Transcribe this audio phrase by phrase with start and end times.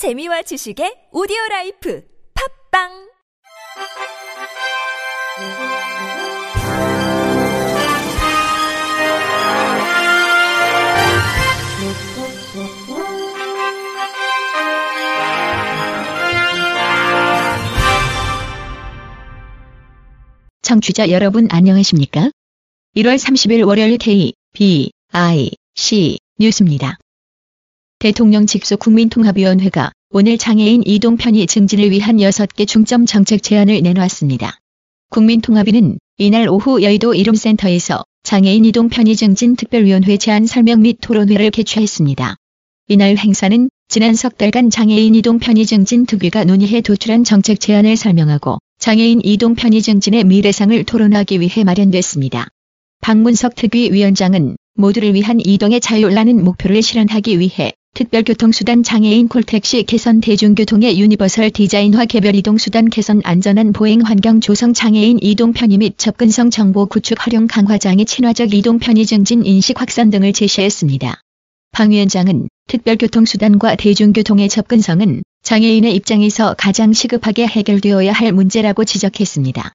[0.00, 2.02] 재미와 지식의 오디오 라이프
[2.32, 2.88] 팝빵
[20.62, 22.30] 청취자 여러분 안녕하십니까?
[22.96, 26.96] 1월 30일 월요일 K, B, I, C 뉴스입니다.
[28.00, 34.58] 대통령 직속 국민통합위원회가 오늘 장애인 이동 편의 증진을 위한 6개 중점 정책 제안을 내놓았습니다.
[35.10, 42.36] 국민통합위는 이날 오후 여의도 이름센터에서 장애인 이동 편의 증진 특별위원회 제안 설명 및 토론회를 개최했습니다.
[42.88, 48.60] 이날 행사는 지난 석 달간 장애인 이동 편의 증진 특위가 논의해 도출한 정책 제안을 설명하고
[48.78, 52.48] 장애인 이동 편의 증진의 미래상을 토론하기 위해 마련됐습니다.
[53.02, 60.98] 방문석 특위 위원장은 모두를 위한 이동의 자유라는 목표를 실현하기 위해 특별교통수단 장애인 콜택시 개선 대중교통의
[60.98, 66.86] 유니버설 디자인화 개별 이동수단 개선 안전한 보행 환경 조성 장애인 이동 편의 및 접근성 정보
[66.86, 71.20] 구축 활용 강화 장애 친화적 이동 편의 증진 인식 확산 등을 제시했습니다.
[71.72, 79.72] 방 위원장은 특별교통수단과 대중교통의 접근성은 장애인의 입장에서 가장 시급하게 해결되어야 할 문제라고 지적했습니다.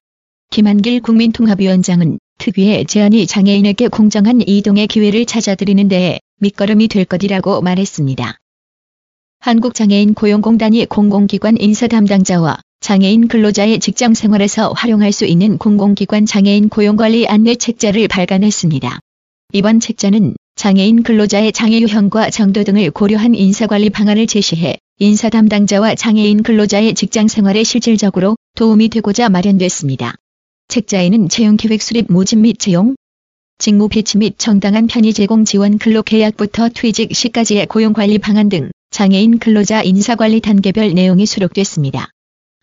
[0.50, 8.38] 김한길 국민통합위원장은 특위의 제안이 장애인에게 공정한 이동의 기회를 찾아드리는 데에 밑거름이 될 것이라고 말했습니다.
[9.38, 17.26] 한국장애인 고용공단이 공공기관 인사 담당자와 장애인 근로자의 직장 생활에서 활용할 수 있는 공공기관 장애인 고용관리
[17.26, 19.00] 안내 책자를 발간했습니다.
[19.52, 26.42] 이번 책자는 장애인 근로자의 장애 유형과 정도 등을 고려한 인사관리 방안을 제시해 인사 담당자와 장애인
[26.42, 30.14] 근로자의 직장 생활에 실질적으로 도움이 되고자 마련됐습니다.
[30.68, 32.96] 책자에는 채용 계획 수립 모집 및 채용,
[33.58, 39.82] 직무 배치 및 정당한 편의 제공 지원 근로계약부터 퇴직 시까지의 고용관리 방안 등 장애인 근로자
[39.82, 42.10] 인사관리 단계별 내용이 수록됐습니다.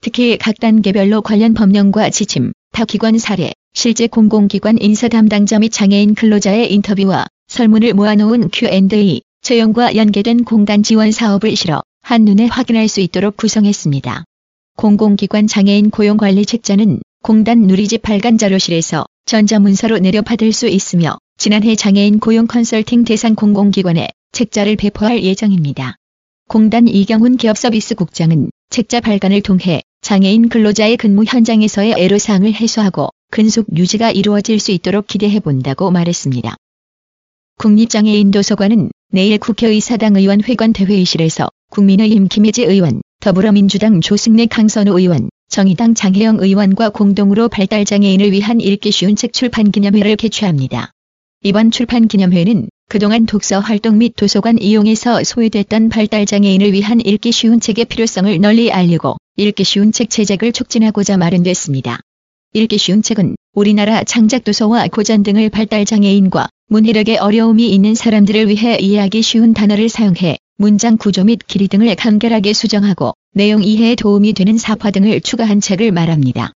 [0.02, 6.14] 특히 각 단계별로 관련 법령과 지침, 타 기관 사례, 실제 공공기관 인사 담당자 및 장애인
[6.14, 13.36] 근로자의 인터뷰와 설문을 모아놓은 Q&A, 채용과 연계된 공단 지원 사업을 실어 한눈에 확인할 수 있도록
[13.36, 14.26] 구성했습니다.
[14.78, 22.46] 공공기관 장애인 고용관리 책자는 공단 누리집 발간 자료실에서 전자문서로 내려받을 수 있으며 지난해 장애인 고용
[22.48, 25.96] 컨설팅 대상 공공기관에 책자를 배포할 예정입니다.
[26.48, 34.12] 공단 이경훈 기업서비스 국장은 책자 발간을 통해 장애인 근로자의 근무 현장에서의 애로사항을 해소하고 근속 유지가
[34.12, 36.56] 이루어질 수 있도록 기대해 본다고 말했습니다.
[37.58, 46.38] 국립장애인 도서관은 내일 국회의사당 의원회관 대회의실에서 국민의힘 김혜지 의원, 더불어민주당 조승래 강선우 의원, 정의당 장혜영
[46.40, 50.90] 의원과 공동으로 발달장애인을 위한 읽기 쉬운 책 출판 기념회를 개최합니다.
[51.44, 57.86] 이번 출판 기념회는 그동안 독서 활동 및 도서관 이용에서 소외됐던 발달장애인을 위한 읽기 쉬운 책의
[57.86, 62.00] 필요성을 널리 알리고 읽기 쉬운 책 제작을 촉진하고자 마련됐습니다.
[62.54, 69.54] 읽기 쉬운 책은 우리나라 창작도서와 고전 등을 발달장애인과 문해력에 어려움이 있는 사람들을 위해 이해하기 쉬운
[69.54, 75.20] 단어를 사용해 문장 구조 및 길이 등을 간결하게 수정하고 내용 이해에 도움이 되는 사파 등을
[75.20, 76.52] 추가한 책을 말합니다.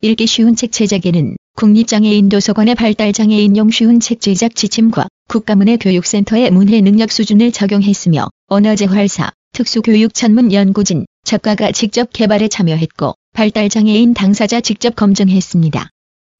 [0.00, 7.10] 읽기 쉬운 책 제작에는 국립장애인 도서관의 발달장애인용 쉬운 책 제작 지침과 국가문해 교육센터의 문해 능력
[7.10, 15.90] 수준을 적용했으며 언어재활사, 특수교육 전문 연구진, 작가가 직접 개발에 참여했고 발달장애인 당사자 직접 검증했습니다.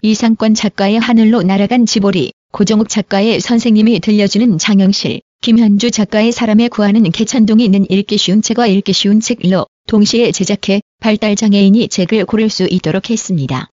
[0.02, 7.64] 이상권 작가의 하늘로 날아간 지보리, 고정욱 작가의 선생님이 들려주는 장영실, 김현주 작가의 사람에 구하는 개천동이
[7.64, 13.66] 있는 읽기 쉬운 책과 읽기 쉬운 책로 동시에 제작해 발달장애인이 책을 고를 수 있도록 했습니다.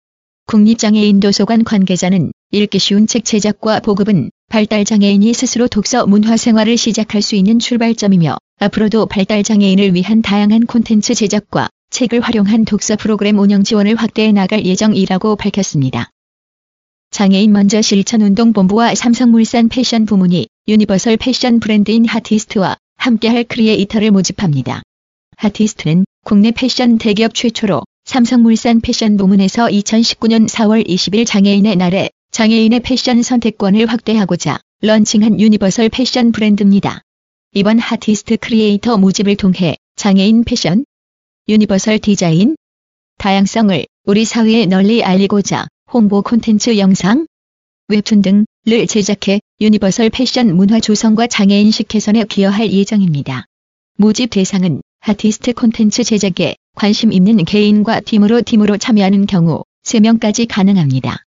[0.48, 7.36] 국립장애인 도서관 관계자는 읽기 쉬운 책 제작과 보급은 발달장애인이 스스로 독서 문화 생활을 시작할 수
[7.36, 14.32] 있는 출발점이며 앞으로도 발달장애인을 위한 다양한 콘텐츠 제작과 책을 활용한 독서 프로그램 운영 지원을 확대해
[14.32, 16.10] 나갈 예정이라고 밝혔습니다.
[17.12, 24.82] 장애인 먼저 실천운동본부와 삼성물산 패션 부문이 유니버설 패션 브랜드인 하티스트와 함께할 크리에이터를 모집합니다.
[25.38, 33.22] 하티스트는 국내 패션 대기업 최초로 삼성물산 패션 부문에서 2019년 4월 20일 장애인의 날에 장애인의 패션
[33.22, 37.02] 선택권을 확대하고자 런칭한 유니버설 패션 브랜드입니다.
[37.54, 40.86] 이번 하티스트 크리에이터 모집을 통해 장애인 패션,
[41.48, 42.56] 유니버설 디자인,
[43.18, 47.26] 다양성을 우리 사회에 널리 알리고자 홍보 콘텐츠 영상,
[47.88, 53.46] 웹툰 등을 제작해 유니버설 패션 문화 조성과 장애인식 개선에 기여할 예정입니다.
[53.98, 61.24] 모집 대상은 하티스트 콘텐츠 제작에 관심 있는 개인과 팀으로 팀으로 참여하는 경우 3명까지 가능합니다.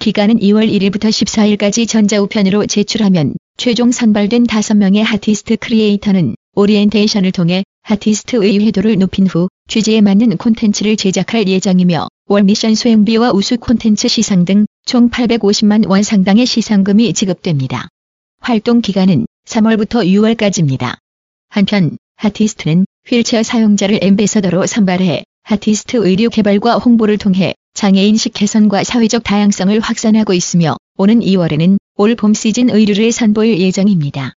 [0.00, 8.98] 기간은 2월 1일부터 14일까지 전자우편으로 제출하면 최종 선발된 5명의 하티스트 크리에이터는 오리엔테이션을 통해 하티스트 이해도를
[8.98, 15.08] 높인 후 취지에 맞는 콘텐츠를 제작할 예정이며 월 미션 수행비와 우수 콘텐츠 시상 등 총
[15.08, 17.86] 850만 원 상당의 시상금이 지급됩니다.
[18.40, 20.96] 활동 기간은 3월부터 6월까지입니다.
[21.48, 29.80] 한편 하티스트는 휠체어 사용자를 ambassador로 선발해 하티스트 의류 개발과 홍보를 통해 장애인식 개선과 사회적 다양성을
[29.80, 34.34] 확산하고 있으며 오는 2월에는 올 봄 시즌 의류를 선보일 예정입니다.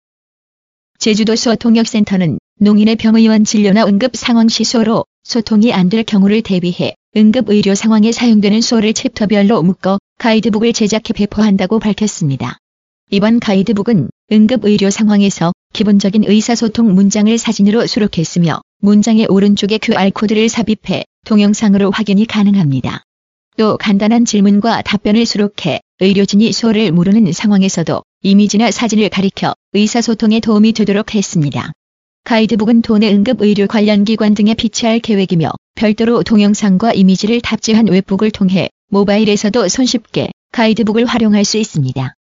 [0.98, 7.48] 제주도 수어통역센터는 농인의 병의원 진료나 응급 상황 시 수어로 소통이 안 될 경우를 대비해 응급
[7.48, 12.58] 의료 상황에 사용되는 수어를 챕터별로 묶어 가이드북을 제작해 배포한다고 밝혔습니다.
[13.10, 21.90] 이번 가이드북은 응급 의료 상황에서 기본적인 의사소통 문장을 사진으로 수록했으며 문장의 오른쪽에 QR코드를 삽입해 동영상으로
[21.90, 23.04] 확인이 가능합니다.
[23.56, 31.14] 또 간단한 질문과 답변을 수록해 의료진이 소를 모르는 상황에서도 이미지나 사진을 가리켜 의사소통에 도움이 되도록
[31.14, 31.72] 했습니다.
[32.24, 39.68] 가이드북은 도내 응급의료 관련 기관 등에 비치할 계획이며 별도로 동영상과 이미지를 탑재한 웹북을 통해 모바일에서도
[39.68, 42.14] 손쉽게 가이드북을 활용할 수 있습니다.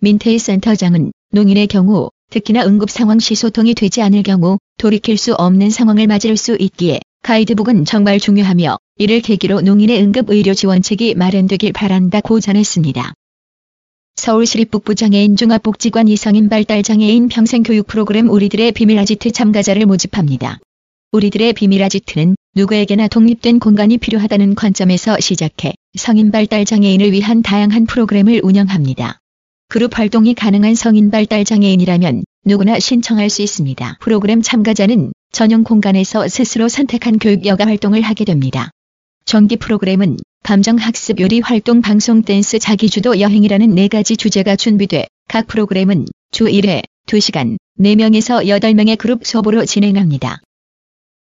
[0.00, 5.70] 민태희 센터장은 농인의 경우 특히나 응급 상황 시 소통이 되지 않을 경우 돌이킬 수 없는
[5.70, 12.40] 상황을 맞을 수 있기에 가이드북은 정말 중요하며 이를 계기로 농인의 응급 의료 지원책이 마련되길 바란다고
[12.40, 13.14] 전했습니다.
[14.16, 20.58] 서울시립북부장애인 종합복지관 이성인 발달장애인 평생교육 프로그램 우리들의 비밀 아지트 참가자를 모집합니다.
[21.12, 29.18] 우리들의 비밀 아지트는 누구에게나 독립된 공간이 필요하다는 관점에서 시작해 성인 발달장애인을 위한 다양한 프로그램을 운영합니다.
[29.68, 33.98] 그룹 활동이 가능한 성인 발달 장애인이라면 누구나 신청할 수 있습니다.
[34.00, 38.70] 프로그램 참가자는 전용 공간에서 스스로 선택한 교육 여가 활동을 하게 됩니다.
[39.24, 45.48] 정기 프로그램은 감정 학습 요리 활동 방송 댄스 자기주도 여행이라는 네 가지 주제가 준비돼 각
[45.48, 50.40] 프로그램은 주 1회 2시간 4명에서 8명의 그룹 수업으로 진행합니다.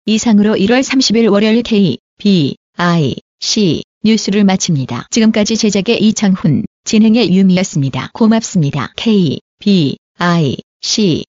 [0.05, 5.07] 이상으로 1월 30일 월요일 K, B, I, C 뉴스를 마칩니다.
[5.09, 8.09] 지금까지 제작의 이창훈, 진행의 유미였습니다.
[8.13, 8.91] 고맙습니다.
[8.95, 11.23] K, B, I, C